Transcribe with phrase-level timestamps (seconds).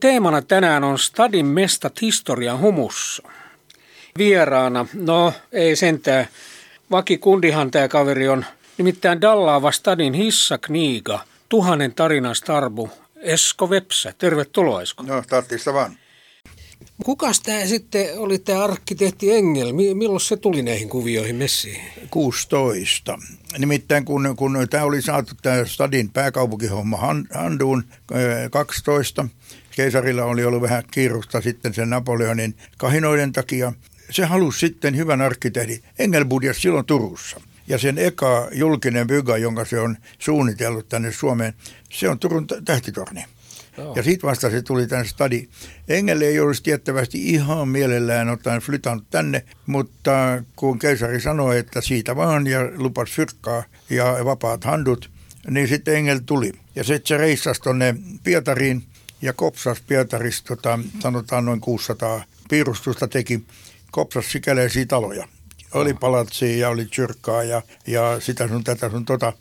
[0.00, 3.22] Teemana tänään on Stadin mestat historian humussa.
[4.18, 6.28] Vieraana, no ei sentään,
[6.90, 8.44] vakikundihan tämä kaveri on,
[8.78, 14.14] nimittäin Dallaava Stadin hissakniiga, tuhannen tarinan starbu, Esko Vepsä.
[14.18, 15.02] Tervetuloa Esko.
[15.02, 15.98] No, tarttista vaan.
[17.04, 19.72] Kukas tämä sitten oli tämä arkkitehti Engel?
[19.72, 21.80] Milloin se tuli näihin kuvioihin messiin?
[22.10, 23.18] 16.
[23.58, 26.98] Nimittäin kun, kun tämä oli saatu tämä Stadin pääkaupunkihomma
[27.34, 27.84] handuun
[28.50, 29.28] 12,
[29.76, 33.72] keisarilla oli ollut vähän kiirusta sitten sen Napoleonin kahinoiden takia.
[34.10, 35.82] Se halusi sitten hyvän arkkitehdin.
[35.98, 37.40] Engelbudias silloin Turussa.
[37.68, 41.54] Ja sen eka julkinen byga, jonka se on suunnitellut tänne Suomeen,
[41.90, 43.24] se on Turun tähtitorni.
[43.96, 45.48] Ja sitten vasta se tuli tänne stadi.
[45.88, 52.16] Engel ei olisi tiettävästi ihan mielellään ottaen flytannut tänne, mutta kun keisari sanoi, että siitä
[52.16, 55.10] vaan ja lupas fyrkkaa ja vapaat handut,
[55.50, 56.52] niin sitten Engel tuli.
[56.74, 58.82] Ja se, se reissasi tuonne Pietariin
[59.22, 63.44] ja kopsas Pietarista, tota, sanotaan noin 600 piirustusta teki,
[63.90, 65.28] kopsas sikäleisiä taloja.
[65.74, 69.32] Oli palatsia ja oli tjyrkkaa ja, ja sitä sun tätä sun tota.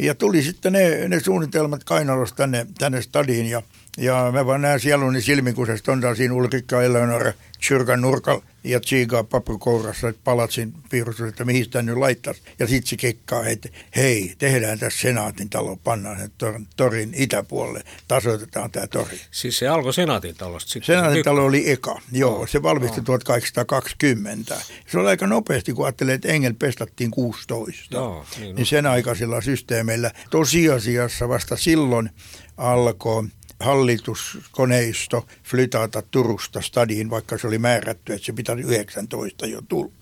[0.00, 3.62] Ja tuli sitten ne, ne suunnitelmat kainalosta tänne, tänne stadiin ja
[3.98, 7.32] ja mä vaan näen sieluni silmin, kun se on siinä Ulrikka Eleonora
[7.68, 12.42] Tjyrkan nurkalla ja Tsiigaa paprukourassa, että palatsin piirustus, että mihin sitä nyt laittaisi.
[12.58, 17.82] Ja sitten se kekkaa, että hei, tehdään tässä senaatin talo, pannaan sen tor, torin itäpuolelle,
[18.08, 19.20] tasoitetaan tämä tori.
[19.30, 20.80] Siis se alkoi senaatin talosta?
[20.82, 23.04] Senaatin talo oli eka, joo, se valmistui no.
[23.04, 24.56] 1820.
[24.86, 27.96] Se oli aika nopeasti, kun ajattelee, että Engel pestattiin 16.
[27.96, 29.89] Joo, niin, niin sen aikaisilla systeemeillä.
[30.30, 32.10] Tosiasiassa vasta silloin
[32.56, 33.24] alkoi
[33.60, 39.92] hallituskoneisto flytata Turusta stadiin, vaikka se oli määrätty, että se pitäisi 19 jo tulla.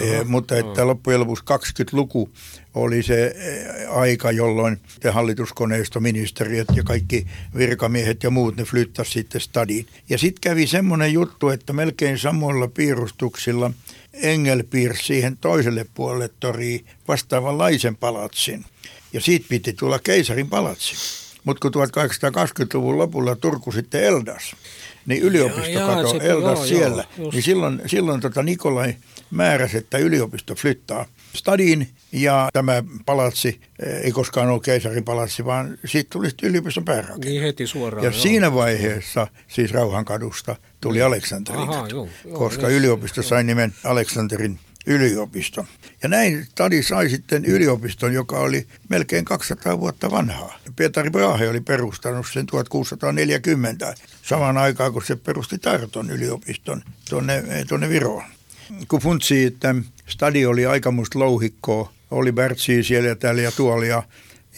[0.00, 2.30] Eh, mutta että loppujen lopuksi 20-luku
[2.74, 9.40] oli se eh, aika, jolloin hallituskoneisto, ministeriöt ja kaikki virkamiehet ja muut, ne flyttasi sitten
[9.40, 9.86] stadiin.
[10.08, 13.70] Ja sitten kävi semmoinen juttu, että melkein samoilla piirustuksilla
[14.12, 18.64] Engel piirsi siihen toiselle puolelle toriin vastaavanlaisen palatsin.
[19.14, 20.94] Ja siitä piti tulla keisarin palatsi.
[21.44, 24.56] Mutta kun 1820-luvun lopulla Turku sitten Eldas,
[25.06, 28.94] niin yliopisto jaa, kato Eldas joo, siellä, joo, niin silloin, silloin tota Nikolai
[29.30, 33.60] määräsi, että yliopisto flyttaa stadiin ja tämä palatsi
[34.02, 37.26] ei koskaan ollut keisarin palatsi, vaan siitä tuli yliopiston päärakenne.
[37.26, 38.04] Niin heti suoraan.
[38.04, 38.20] Ja joo.
[38.20, 41.68] siinä vaiheessa siis Rauhankadusta tuli Aleksanterin,
[42.32, 45.66] koska yliopisto sai nimen Aleksanterin yliopisto.
[46.02, 50.58] Ja näin Tadi sai sitten yliopiston, joka oli melkein 200 vuotta vanhaa.
[50.76, 57.88] Pietari Brahe oli perustanut sen 1640 samaan aikaan, kun se perusti Tarton yliopiston tuonne, tuonne
[57.88, 58.22] Viroon.
[58.88, 59.74] Kun funtsi, että
[60.06, 64.02] stadi oli aikamusta louhikkoa, oli Bertsi siellä ja täällä ja tuolla ja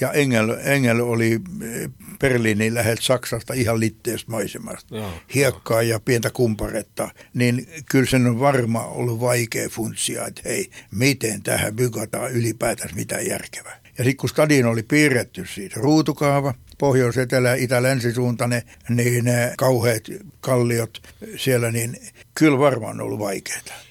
[0.01, 1.91] ja Engel, Engel oli eh,
[2.21, 4.97] Berliinin läheltä Saksasta ihan litteestä maisemasta.
[4.97, 5.91] Joo, Hiekkaa joo.
[5.91, 7.09] ja pientä kumparetta.
[7.35, 13.27] Niin kyllä sen on varma ollut vaikea funtsia, että hei, miten tähän bygataan ylipäätänsä mitään
[13.27, 13.81] järkevää.
[13.99, 20.03] Ja sitten kun stadion oli piirretty siitä ruutukaava, pohjois-, etelä-, itä-länsisuuntainen, niin ne kauheat
[20.41, 21.03] kalliot
[21.37, 21.97] siellä, niin
[22.35, 23.86] kyllä varmaan on ollut vaikeaa.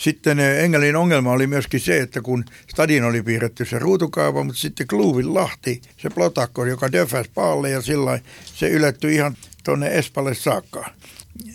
[0.00, 4.60] Sitten eh, Engelin ongelma oli myöskin se, että kun stadin oli piirretty se ruutukaava, mutta
[4.60, 10.34] sitten Kluuvin Lahti, se plotakko, joka döfäs paalle ja sillä se ylettyi ihan tuonne Espalle
[10.34, 10.90] saakka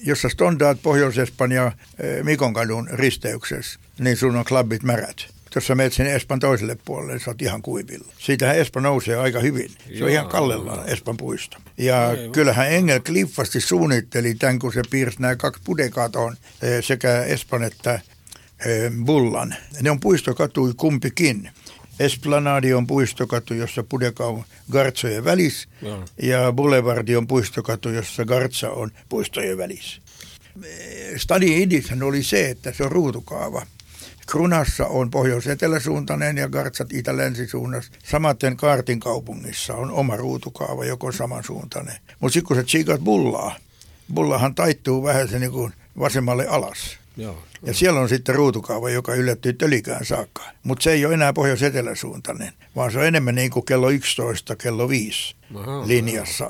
[0.04, 5.28] jossa stondaat Pohjois-Espanja eh, Mikonkadun risteyksessä, niin sun on klubit märät.
[5.56, 8.14] Jos sä menet sinne Espan toiselle puolelle, sä oot ihan kuivilla.
[8.18, 9.70] Siitähän Espa nousee aika hyvin.
[9.70, 11.58] Se Joo, on ihan kallellaan Espan puisto.
[11.78, 17.24] Ja Ei, kyllähän Engel kliffasti suunnitteli tämän, kun se piirsi nämä kaksi pudekatoon eh, sekä
[17.24, 18.00] Espan että
[19.06, 19.56] bullan.
[19.82, 21.50] Ne on puistokatui kumpikin.
[22.00, 26.06] Esplanadi on puistokatu, jossa Pudeka on Gartsojen välissä, no.
[26.22, 30.02] ja Boulevardi on puistokatu, jossa Gartsa on puistojen välissä.
[30.64, 33.66] Eh, Stadi idithän oli se, että se on ruutukaava.
[34.28, 37.92] Krunassa on pohjois-eteläsuuntainen ja Gartsat itä-länsisuunnassa.
[38.06, 41.96] Samaten Kaartin kaupungissa on oma ruutukaava, joko samansuuntainen.
[42.20, 43.56] Mutta sitten kun sä tsiikat bullaa,
[44.14, 46.98] bullahan taittuu vähän se niin kuin vasemmalle alas.
[47.18, 47.44] Joo.
[47.64, 50.44] Ja siellä on sitten ruutukaava, joka yllättyy tölikään saakka.
[50.64, 54.90] Mutta se ei ole enää pohjois-eteläsuuntainen, vaan se on enemmän niin kuin kello 11, kello
[54.90, 55.45] 5 aha,
[55.86, 56.50] linjassa.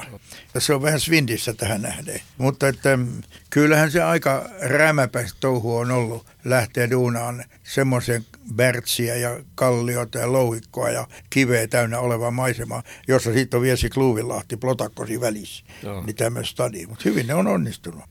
[0.54, 2.22] Ja se on vähän svindissä tähän nähden.
[2.38, 8.26] Mutta että, mm, kyllähän se aika rämäpäistä touhu on ollut lähteä duunaan semmoisen
[8.56, 14.58] bärtsiä ja kalliota ja louhikkoa ja kiveä täynnä olevaa maisemaa, jossa sitten on Viesi Kluuvilahti
[14.58, 15.64] Plotakkosi välissä.
[15.84, 16.04] Joo.
[16.06, 16.86] Niin tämmöinen stadi.
[16.86, 18.04] Mutta hyvin ne on onnistunut.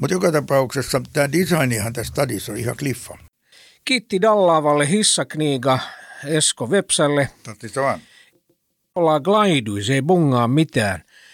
[0.00, 3.18] Mutta joka tapauksessa tämä designihan tässä stadissa on ihan kliffa.
[3.84, 5.78] Kiitti Dallaavalle hissakniiga
[6.24, 7.28] Esko Vepsälle.
[7.42, 8.00] Totti vaan.
[8.94, 11.02] Ollaan glaidu, se ei bungaa mitään.